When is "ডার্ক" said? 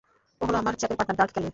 1.19-1.31